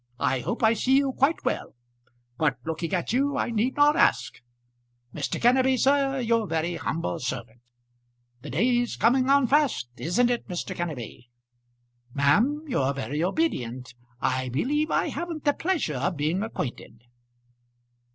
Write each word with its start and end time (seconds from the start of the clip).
I 0.17 0.39
hope 0.39 0.63
I 0.63 0.73
see 0.73 0.97
you 0.97 1.11
quite 1.13 1.45
well; 1.45 1.75
but 2.39 2.57
looking 2.65 2.91
at 2.91 3.13
you 3.13 3.37
I 3.37 3.51
need 3.51 3.75
not 3.75 3.95
ask. 3.95 4.41
Mr. 5.13 5.39
Kenneby, 5.39 5.77
sir, 5.77 6.19
your 6.19 6.47
very 6.47 6.73
humble 6.77 7.19
servant. 7.19 7.61
The 8.41 8.49
day's 8.49 8.95
coming 8.95 9.29
on 9.29 9.45
fast; 9.45 9.89
isn't 9.97 10.31
it, 10.31 10.47
Mr. 10.47 10.75
Kenneby? 10.75 11.29
Ma'am, 12.15 12.63
your 12.67 12.95
very 12.95 13.23
obedient. 13.23 13.93
I 14.19 14.49
believe 14.49 14.89
I 14.89 15.09
haven't 15.09 15.45
the 15.45 15.53
pleasure 15.53 15.97
of 15.97 16.17
being 16.17 16.41
acquainted." 16.41 17.03